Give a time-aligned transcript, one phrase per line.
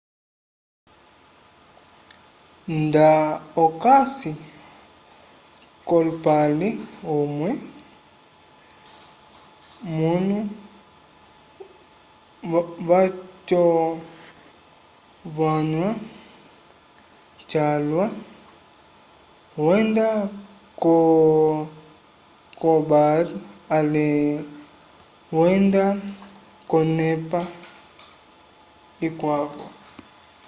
[2.81, 3.09] nda
[3.63, 4.31] okasi
[5.87, 6.67] kolupale
[7.17, 7.49] umwe
[9.95, 10.39] mwnu
[12.87, 13.63] vaco
[15.37, 15.91] vanyua
[17.51, 18.07] calwa
[19.65, 20.07] wenda
[20.81, 20.93] ko
[22.61, 23.25] ko bar
[23.77, 24.09] ale
[25.39, 25.85] wenda
[26.71, 27.41] konepa
[29.07, 29.65] ikwavo